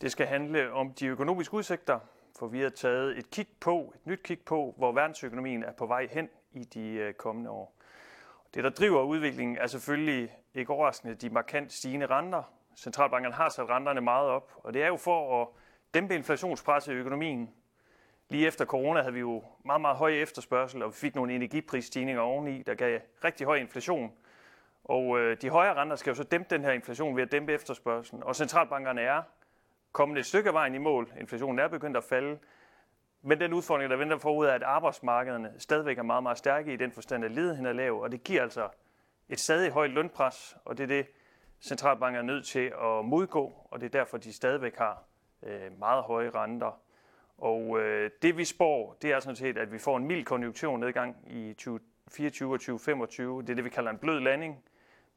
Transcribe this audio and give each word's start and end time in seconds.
Det 0.00 0.12
skal 0.12 0.26
handle 0.26 0.72
om 0.72 0.92
de 0.92 1.06
økonomiske 1.06 1.54
udsigter, 1.54 1.98
for 2.38 2.46
vi 2.46 2.60
har 2.60 2.68
taget 2.68 3.18
et 3.18 3.30
kig 3.30 3.46
på, 3.60 3.92
et 3.94 4.06
nyt 4.06 4.22
kig 4.22 4.40
på, 4.40 4.74
hvor 4.76 4.92
verdensøkonomien 4.92 5.62
er 5.62 5.72
på 5.72 5.86
vej 5.86 6.08
hen 6.10 6.28
i 6.52 6.64
de 6.64 6.90
øh, 6.90 7.14
kommende 7.14 7.50
år. 7.50 7.74
Det, 8.54 8.64
der 8.64 8.70
driver 8.70 9.02
udviklingen, 9.02 9.56
er 9.56 9.66
selvfølgelig 9.66 10.36
ikke 10.54 10.72
overraskende 10.72 11.14
de 11.14 11.30
markant 11.30 11.72
stigende 11.72 12.06
renter. 12.06 12.42
Centralbankerne 12.76 13.34
har 13.34 13.48
sat 13.48 13.68
renterne 13.68 14.00
meget 14.00 14.28
op, 14.28 14.52
og 14.56 14.74
det 14.74 14.82
er 14.82 14.86
jo 14.86 14.96
for 14.96 15.42
at 15.42 15.48
dæmpe 15.94 16.14
inflationspresset 16.14 16.92
i 16.92 16.96
økonomien. 16.96 17.50
Lige 18.28 18.46
efter 18.46 18.64
corona 18.64 19.00
havde 19.00 19.14
vi 19.14 19.20
jo 19.20 19.44
meget, 19.64 19.80
meget 19.80 19.96
høj 19.96 20.10
efterspørgsel, 20.10 20.82
og 20.82 20.88
vi 20.90 20.94
fik 20.94 21.14
nogle 21.14 21.34
energiprisstigninger 21.34 22.22
oveni, 22.22 22.62
der 22.62 22.74
gav 22.74 23.00
rigtig 23.24 23.46
høj 23.46 23.56
inflation. 23.56 24.12
Og 24.84 25.18
øh, 25.18 25.36
de 25.42 25.50
højere 25.50 25.74
renter 25.74 25.96
skal 25.96 26.10
jo 26.10 26.14
så 26.14 26.24
dæmpe 26.24 26.54
den 26.54 26.64
her 26.64 26.72
inflation 26.72 27.16
ved 27.16 27.22
at 27.22 27.32
dæmpe 27.32 27.52
efterspørgselen. 27.52 28.22
Og 28.22 28.36
centralbankerne 28.36 29.00
er 29.00 29.22
kommet 29.92 30.18
et 30.18 30.26
stykke 30.26 30.48
af 30.48 30.54
vejen 30.54 30.74
i 30.74 30.78
mål. 30.78 31.12
Inflationen 31.20 31.58
er 31.58 31.68
begyndt 31.68 31.96
at 31.96 32.04
falde. 32.04 32.38
Men 33.22 33.40
den 33.40 33.52
udfordring, 33.52 33.90
der 33.90 33.96
venter 33.96 34.18
forud, 34.18 34.46
er, 34.46 34.52
at 34.52 34.62
arbejdsmarkederne 34.62 35.52
stadigvæk 35.58 35.98
er 35.98 36.02
meget, 36.02 36.22
meget 36.22 36.38
stærke 36.38 36.72
i 36.72 36.76
den 36.76 36.92
forstand, 36.92 37.24
at 37.24 37.30
ledigheden 37.30 37.66
er 37.66 37.72
lav, 37.72 38.00
og 38.00 38.12
det 38.12 38.24
giver 38.24 38.42
altså 38.42 38.68
et 39.28 39.40
stadig 39.40 39.70
højt 39.70 39.90
lønpres, 39.90 40.56
og 40.64 40.78
det 40.78 40.84
er 40.84 40.88
det, 40.88 41.06
centralbanker 41.60 42.18
er 42.18 42.24
nødt 42.24 42.46
til 42.46 42.72
at 42.82 43.04
modgå, 43.04 43.52
og 43.70 43.80
det 43.80 43.86
er 43.86 43.98
derfor, 43.98 44.18
de 44.18 44.32
stadigvæk 44.32 44.76
har 44.76 45.04
øh, 45.42 45.78
meget 45.78 46.02
høje 46.04 46.30
renter. 46.30 46.80
Og 47.38 47.80
øh, 47.80 48.10
det 48.22 48.36
vi 48.36 48.44
spår, 48.44 48.96
det 49.02 49.12
er 49.12 49.20
sådan 49.20 49.36
set, 49.36 49.58
at 49.58 49.72
vi 49.72 49.78
får 49.78 49.96
en 49.96 50.06
mild 50.06 50.24
konjunkturnedgang 50.24 51.16
i 51.26 51.52
2024 51.52 52.52
og 52.52 52.60
2025. 52.60 53.42
Det 53.42 53.50
er 53.50 53.54
det, 53.54 53.64
vi 53.64 53.70
kalder 53.70 53.90
en 53.90 53.98
blød 53.98 54.20
landing. 54.20 54.64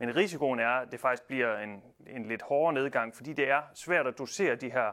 Men 0.03 0.15
risikoen 0.15 0.59
er, 0.59 0.69
at 0.69 0.91
det 0.91 0.99
faktisk 0.99 1.27
bliver 1.27 1.57
en, 1.57 1.83
en 2.07 2.25
lidt 2.25 2.41
hårdere 2.41 2.73
nedgang, 2.73 3.15
fordi 3.15 3.33
det 3.33 3.49
er 3.49 3.61
svært 3.73 4.07
at 4.07 4.17
dosere 4.17 4.55
de 4.55 4.71
her 4.71 4.91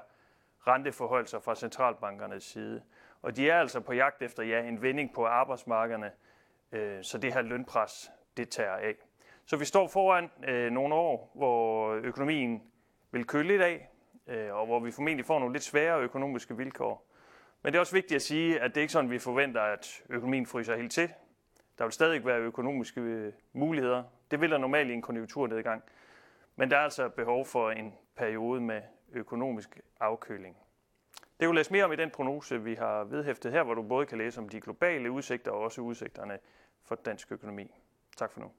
renteforholdelser 0.67 1.41
fra 1.41 1.55
centralbankernes 1.55 2.45
side. 2.45 2.83
Og 3.23 3.37
de 3.37 3.51
er 3.51 3.61
altså 3.61 3.81
på 3.81 3.93
jagt 3.93 4.23
efter 4.23 4.43
ja, 4.43 4.63
en 4.63 4.83
vending 4.83 5.15
på 5.15 5.27
arbejdsmarkederne, 5.27 6.11
øh, 6.73 7.03
så 7.03 7.19
det 7.19 7.35
her 7.35 7.43
lønpres, 7.43 8.11
det 8.37 8.49
tager 8.49 8.73
af. 8.73 8.95
Så 9.45 9.57
vi 9.57 9.65
står 9.65 9.89
foran 9.89 10.31
øh, 10.49 10.71
nogle 10.71 10.95
år, 10.95 11.33
hvor 11.35 11.93
økonomien 11.93 12.63
vil 13.11 13.25
køle 13.25 13.49
lidt 13.49 13.63
af, 13.63 13.91
øh, 14.27 14.55
og 14.55 14.67
hvor 14.67 14.81
vi 14.81 14.91
formentlig 14.91 15.27
får 15.27 15.39
nogle 15.39 15.53
lidt 15.53 15.65
svære 15.65 16.01
økonomiske 16.01 16.57
vilkår. 16.57 17.07
Men 17.63 17.73
det 17.73 17.77
er 17.77 17.81
også 17.81 17.95
vigtigt 17.95 18.17
at 18.17 18.23
sige, 18.23 18.61
at 18.61 18.71
det 18.71 18.77
er 18.77 18.83
ikke 18.83 18.93
sådan, 18.93 19.11
vi 19.11 19.19
forventer, 19.19 19.61
at 19.61 20.03
økonomien 20.09 20.47
fryser 20.47 20.77
helt 20.77 20.93
til. 20.93 21.13
Der 21.79 21.85
vil 21.85 21.93
stadig 21.93 22.27
være 22.27 22.39
økonomiske 22.39 23.01
øh, 23.01 23.33
muligheder. 23.53 24.05
Det 24.31 24.41
vil 24.41 24.51
der 24.51 24.59
normalt 24.59 24.91
i 24.91 24.93
en 24.93 25.03
konjunkturnedgang. 25.03 25.83
Men 26.57 26.71
der 26.71 26.77
er 26.77 26.81
altså 26.81 27.09
behov 27.09 27.47
for 27.47 27.71
en 27.71 27.95
periode 28.17 28.61
med 28.61 28.83
økonomisk 29.13 29.81
afkøling. 30.01 30.57
Det 31.41 31.49
vil 31.49 31.57
læse 31.57 31.73
mere 31.73 31.85
om 31.85 31.93
i 31.93 31.97
den 31.97 32.11
prognose, 32.11 32.63
vi 32.63 32.75
har 32.75 33.05
vedhæftet 33.05 33.53
her, 33.53 33.63
hvor 33.63 33.75
du 33.75 33.83
både 33.83 34.07
kan 34.07 34.19
læse 34.19 34.41
om 34.41 34.49
de 34.49 34.61
globale 34.61 35.11
udsigter 35.11 35.51
og 35.51 35.61
også 35.61 35.81
udsigterne 35.81 36.39
for 36.83 36.95
dansk 36.95 37.33
økonomi. 37.33 37.75
Tak 38.17 38.33
for 38.33 38.41
nu. 38.41 38.53